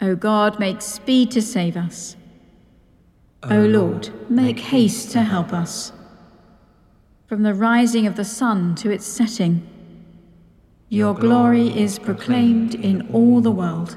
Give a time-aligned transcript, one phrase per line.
[0.00, 2.16] O God, make speed to save us.
[3.42, 5.92] O Lord, make haste to help us.
[7.26, 9.66] From the rising of the sun to its setting,
[10.88, 13.96] your glory is proclaimed in all the world.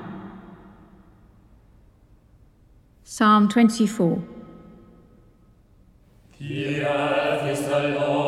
[3.13, 4.23] Psalm 24.
[6.39, 8.20] The earth is the Lord.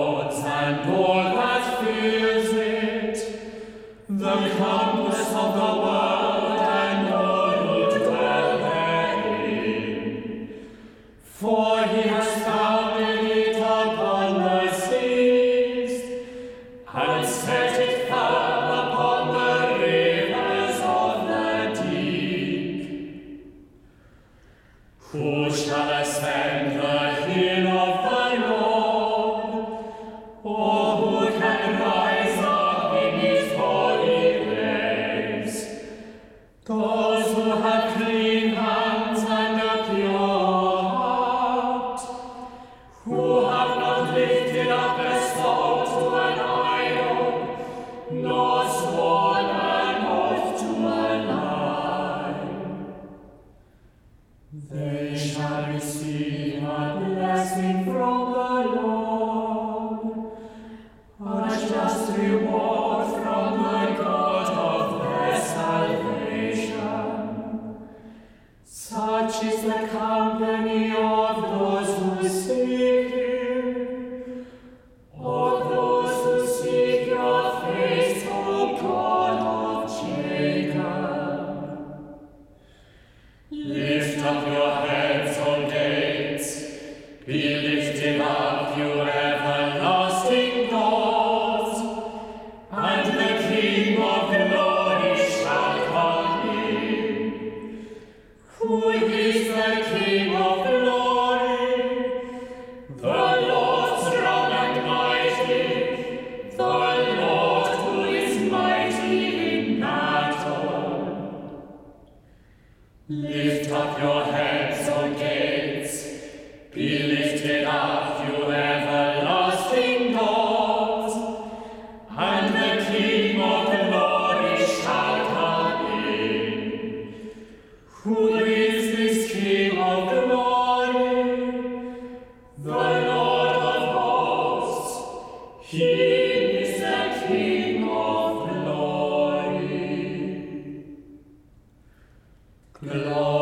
[142.83, 143.32] Glory.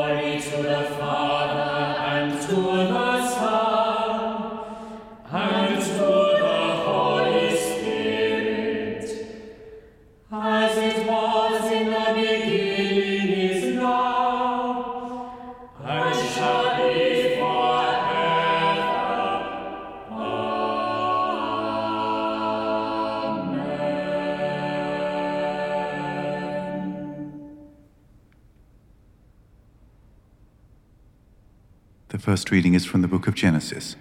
[32.31, 33.97] First reading is from the book of Genesis,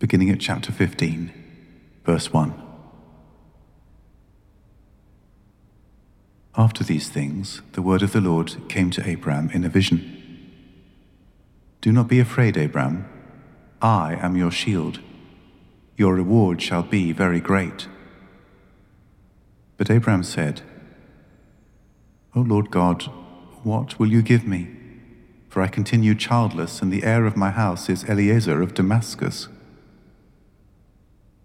[0.00, 1.32] beginning at chapter 15,
[2.04, 2.52] verse 1.
[6.56, 10.50] After these things, the word of the Lord came to Abram in a vision.
[11.80, 13.08] Do not be afraid, Abram.
[13.80, 14.98] I am your shield.
[15.96, 17.86] Your reward shall be very great.
[19.76, 20.62] But Abram said,
[22.34, 23.04] O Lord God,
[23.62, 24.77] what will you give me?
[25.58, 29.48] For I continue childless, and the heir of my house is Eliezer of Damascus.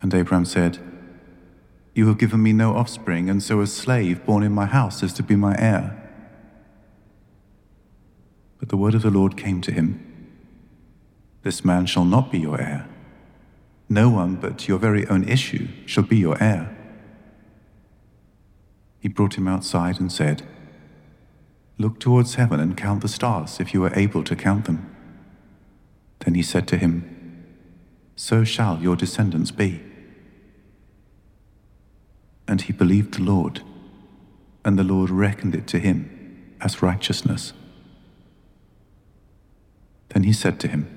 [0.04, 0.78] And Abram said,
[1.96, 5.14] You have given me no offspring, and so a slave born in my house is
[5.14, 6.00] to be my heir.
[8.60, 10.00] But the word of the Lord came to him
[11.42, 12.88] This man shall not be your heir.
[13.90, 16.70] No one but your very own issue shall be your heir.
[19.00, 20.44] He brought him outside and said,
[21.78, 24.94] Look towards heaven and count the stars, if you are able to count them.
[26.20, 27.46] Then he said to him,
[28.16, 29.82] So shall your descendants be.
[32.48, 33.62] And he believed the Lord,
[34.64, 37.54] and the Lord reckoned it to him as righteousness.
[40.10, 40.88] Then he said to him,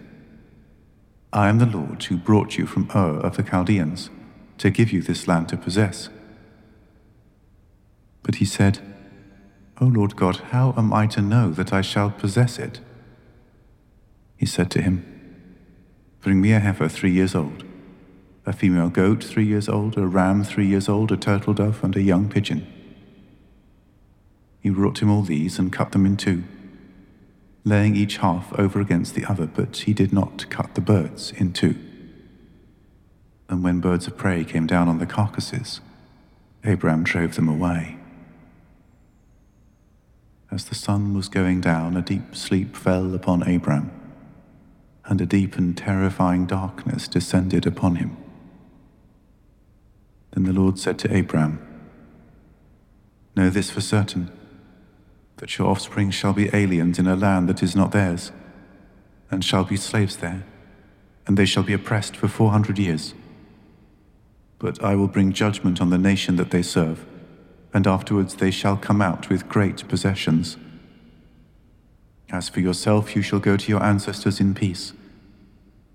[1.33, 4.11] I am the Lord who brought you from Ur of the Chaldeans
[4.59, 6.09] to give you this land to possess.
[8.23, 8.81] But he said,
[9.79, 12.81] O Lord God, how am I to know that I shall possess it?
[14.37, 15.05] He said to him,
[16.21, 17.63] Bring me a heifer three years old,
[18.47, 21.95] a female goat three years old, a ram three years old, a turtle dove, and
[21.95, 22.67] a young pigeon.
[24.61, 26.45] He brought him all these and cut them in two,
[27.65, 31.53] laying each half over against the other, but he did not cut the birds in
[31.53, 31.77] two.
[33.49, 35.81] And when birds of prey came down on the carcasses,
[36.65, 37.99] Abram drove them away.
[40.57, 43.91] As the sun was going down, a deep sleep fell upon Abram,
[45.05, 48.17] and a deep and terrifying darkness descended upon him.
[50.31, 51.61] Then the Lord said to Abram,
[53.37, 54.31] Know this for certain,
[55.37, 58.33] that your offspring shall be aliens in a land that is not theirs,
[59.31, 60.47] and shall be slaves there,
[61.27, 63.13] and they shall be oppressed for four hundred years.
[64.59, 67.05] But I will bring judgment on the nation that they serve
[67.77, 70.57] and afterwards they shall come out with great possessions.
[72.31, 74.95] As for yourself, you shall go to your ancestors in peace.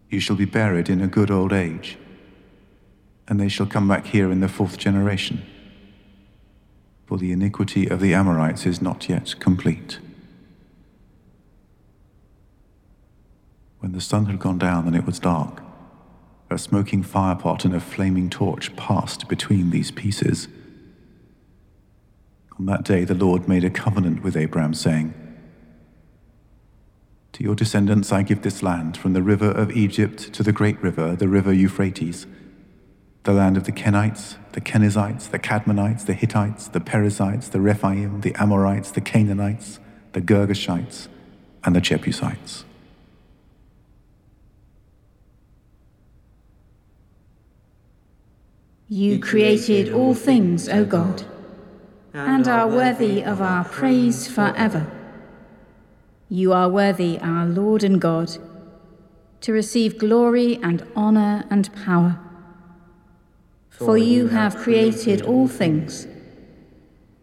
[0.08, 1.98] You shall be buried in a good old age,
[3.28, 5.44] and they shall come back here in the fourth generation.
[7.08, 9.98] For the iniquity of the Amorites is not yet complete.
[13.80, 15.64] When the sun had gone down and it was dark,
[16.52, 20.48] a smoking firepot and a flaming torch passed between these pieces.
[22.62, 25.15] On that day, the Lord made a covenant with Abraham, saying,
[27.32, 30.80] To your descendants I give this land, from the river of Egypt to the great
[30.80, 32.27] river, the river Euphrates,
[33.24, 38.22] the land of the Kenites, the Kenizzites, the Kadmonites, the Hittites, the Perizzites, the Rephaim,
[38.22, 39.80] the Amorites, the Canaanites,
[40.13, 41.08] the Girgashites,
[41.63, 42.63] and the Jebusites.
[48.88, 51.25] You created all things, O God
[52.13, 54.89] and are worthy of our praise forever.
[56.30, 58.38] You are worthy, our Lord and God,
[59.41, 62.20] to receive glory and honour and power.
[63.70, 66.08] For you have created all things,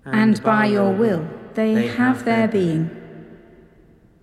[0.04, 2.90] and by your will they have their being.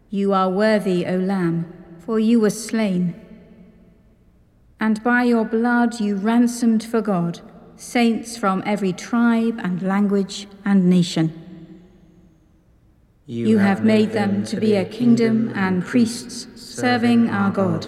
[0.10, 3.16] You are worthy, O Lamb, for you were slain.
[4.80, 7.40] And by your blood you ransomed for God
[7.78, 11.42] saints from every tribe and language and nation.
[13.28, 17.88] You, have made them to be a kingdom and priests serving our God.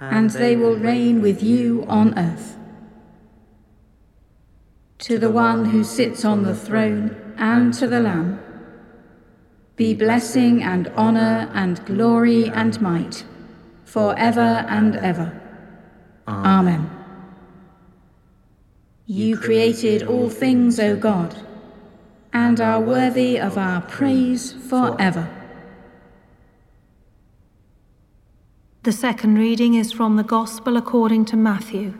[0.00, 2.56] and they will reign with you on earth.
[5.00, 8.40] To the one who sits on the throne and to the Lamb,
[9.76, 13.24] be blessing and honour and glory and might,
[13.84, 15.40] for ever and ever.
[16.26, 16.99] Amen.
[19.10, 21.34] You created all things, O God,
[22.32, 25.28] and are worthy of our praise forever.
[28.84, 31.98] The second reading is from the Gospel according to Matthew,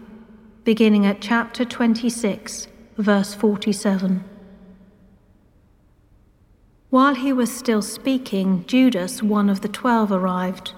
[0.62, 4.23] beginning at chapter 26, verse 47.
[6.90, 10.75] While he was still speaking, Judas, one of the twelve, arrived.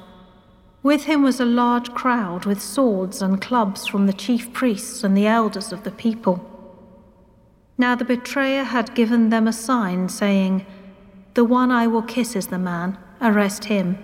[0.83, 5.17] With him was a large crowd with swords and clubs from the chief priests and
[5.17, 6.49] the elders of the people.
[7.79, 10.67] Now the betrayer had given them a sign, saying,
[11.35, 13.99] The one I will kiss is the man, arrest him.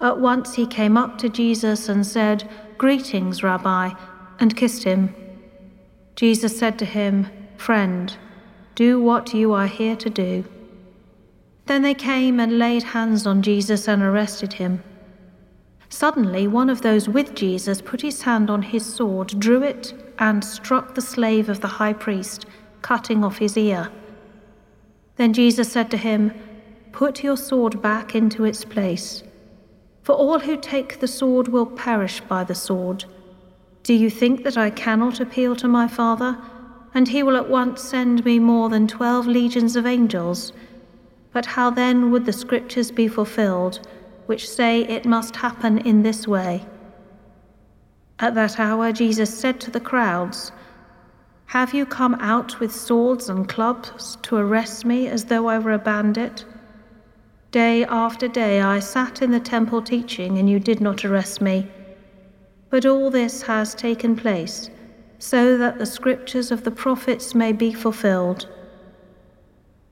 [0.00, 3.92] At once he came up to Jesus and said, Greetings, Rabbi,
[4.38, 5.14] and kissed him.
[6.16, 8.14] Jesus said to him, Friend,
[8.74, 10.44] do what you are here to do.
[11.66, 14.82] Then they came and laid hands on Jesus and arrested him.
[15.92, 20.42] Suddenly, one of those with Jesus put his hand on his sword, drew it, and
[20.42, 22.46] struck the slave of the high priest,
[22.80, 23.90] cutting off his ear.
[25.16, 26.32] Then Jesus said to him,
[26.92, 29.22] Put your sword back into its place.
[30.02, 33.04] For all who take the sword will perish by the sword.
[33.82, 36.38] Do you think that I cannot appeal to my Father,
[36.94, 40.54] and he will at once send me more than twelve legions of angels?
[41.34, 43.86] But how then would the scriptures be fulfilled,
[44.26, 46.64] which say it must happen in this way?
[48.18, 50.52] At that hour, Jesus said to the crowds,
[51.46, 55.72] Have you come out with swords and clubs to arrest me as though I were
[55.72, 56.44] a bandit?
[57.50, 61.68] Day after day I sat in the temple teaching, and you did not arrest me.
[62.70, 64.70] But all this has taken place,
[65.18, 68.48] so that the scriptures of the prophets may be fulfilled.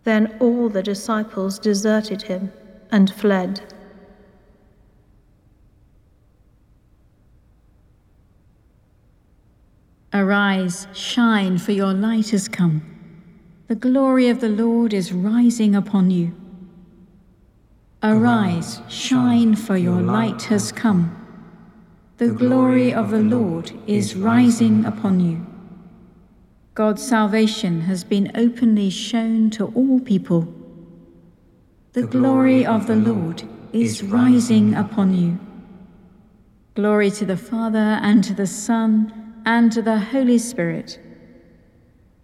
[0.05, 2.53] Then all the disciples deserted him
[2.91, 3.61] and fled.
[10.13, 12.83] Arise, shine, for your light has come.
[13.69, 16.35] The glory of the Lord is rising upon you.
[18.03, 21.17] Arise, shine, for your light has come.
[22.17, 25.47] The glory of the Lord is rising upon you.
[26.75, 30.53] God's salvation has been openly shown to all people.
[31.93, 35.39] The glory of the Lord is rising upon you.
[36.75, 40.99] Glory to the Father, and to the Son, and to the Holy Spirit.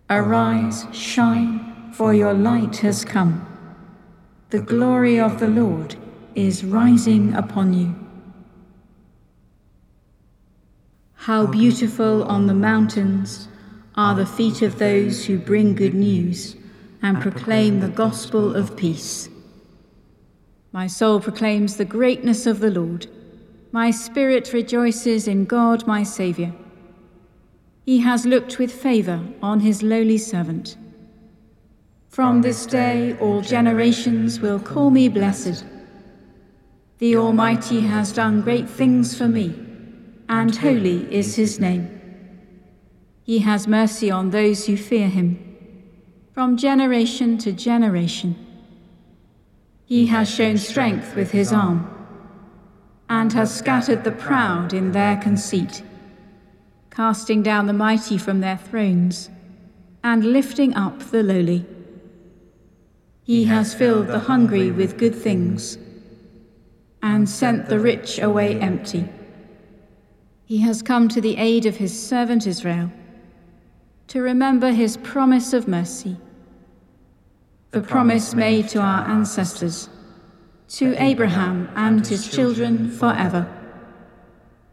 [0.08, 3.44] Arise, shine, for your light has come.
[4.50, 5.96] The glory of the Lord
[6.34, 7.94] is rising upon you.
[11.14, 13.48] How beautiful on the mountains
[13.96, 16.54] are the feet of those who bring good news
[17.02, 19.28] and proclaim the gospel of peace.
[20.72, 23.06] My soul proclaims the greatness of the Lord.
[23.72, 26.52] My spirit rejoices in God my Saviour.
[27.86, 30.76] He has looked with favour on his lowly servant.
[32.08, 35.64] From this day all generations will call me blessed.
[36.98, 39.54] The Almighty has done great things for me,
[40.28, 41.88] and holy is his name.
[43.22, 45.38] He has mercy on those who fear him,
[46.32, 48.34] from generation to generation.
[49.84, 51.88] He has shown strength with his arm,
[53.08, 55.84] and has scattered the proud in their conceit,
[56.96, 59.28] casting down the mighty from their thrones,
[60.02, 61.62] and lifting up the lowly.
[63.22, 65.76] He has filled the hungry with good things
[67.02, 69.06] and sent the rich away empty.
[70.46, 72.90] He has come to the aid of his servant Israel
[74.08, 76.16] to remember his promise of mercy,
[77.72, 79.90] the promise made to our ancestors,
[80.68, 83.46] to Abraham and his children forever.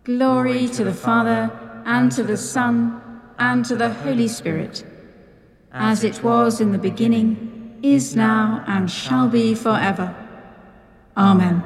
[0.06, 1.52] Glory to the Father,
[1.86, 3.02] and to the Son,
[3.40, 4.86] and to the Holy Spirit,
[5.72, 10.16] as it was in the beginning is now, and shall be forever.
[11.18, 11.64] Amen.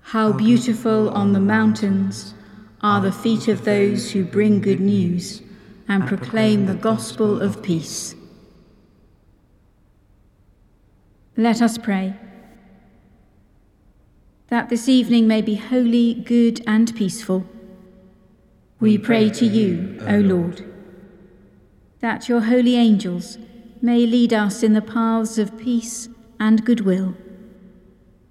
[0.00, 2.34] How beautiful on the mountains
[2.80, 5.42] are the feet of those who bring good news
[5.86, 8.14] and proclaim the gospel of peace.
[11.36, 12.14] Let us pray.
[14.48, 17.46] That this evening may be holy, good, and peaceful.
[18.80, 20.64] We pray to you, O Lord,
[21.98, 23.36] that your holy angels
[23.82, 26.08] may lead us in the paths of peace
[26.38, 27.16] and goodwill.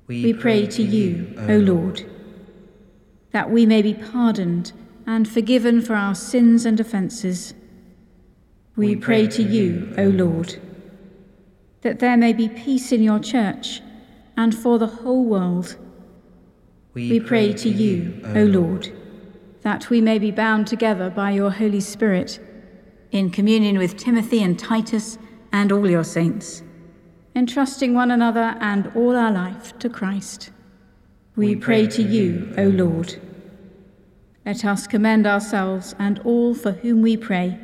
[0.08, 2.10] We pray to you, O Lord,
[3.32, 4.72] that we may be pardoned
[5.06, 7.54] and forgiven for our sins and offences.
[8.78, 10.62] We pray to you, O Lord,
[11.82, 13.82] that there may be peace in your church
[14.38, 15.76] and for the whole world.
[16.94, 18.97] We pray to you, O Lord,
[19.68, 22.40] that we may be bound together by your Holy Spirit
[23.12, 25.18] in communion with Timothy and Titus
[25.52, 26.64] and all your saints,
[27.36, 30.52] entrusting one another and all our life to Christ.
[31.36, 33.20] We pray to you, O Lord.
[34.46, 37.60] Let us commend ourselves and all for whom we pray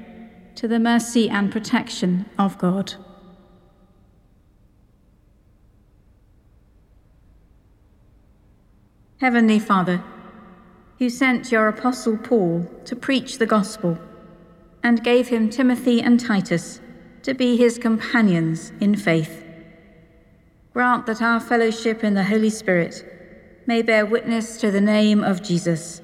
[0.55, 2.95] to the mercy and protection of God.
[9.22, 10.03] Heavenly Father,
[11.00, 13.97] who sent your Apostle Paul to preach the gospel
[14.83, 16.79] and gave him Timothy and Titus
[17.23, 19.43] to be his companions in faith,
[20.73, 23.05] grant that our fellowship in the Holy Spirit
[23.65, 26.01] may bear witness to the name of Jesus,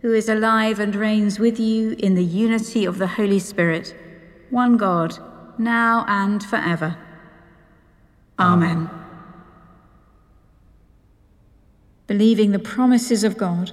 [0.00, 3.94] who is alive and reigns with you in the unity of the Holy Spirit,
[4.50, 5.18] one God,
[5.58, 6.96] now and forever.
[8.38, 8.88] Amen.
[12.06, 13.72] Believing the promises of God,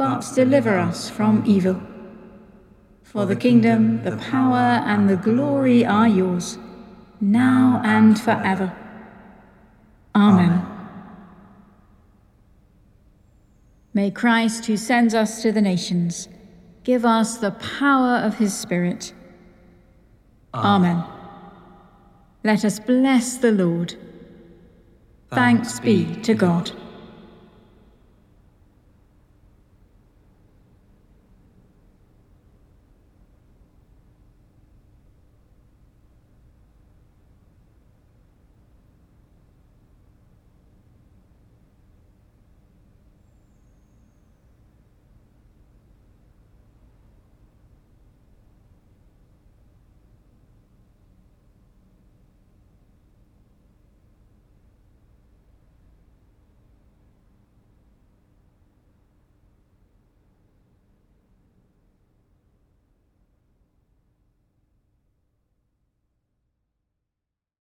[0.00, 1.78] but deliver us from evil.
[3.02, 6.56] For the kingdom, the power, and the glory are yours,
[7.20, 8.74] now and forever.
[10.14, 10.66] Amen.
[13.92, 16.30] May Christ, who sends us to the nations,
[16.82, 19.12] give us the power of his Spirit.
[20.54, 20.76] Ah.
[20.76, 21.04] Amen.
[22.42, 23.96] Let us bless the Lord.
[25.28, 26.72] Thanks be to God.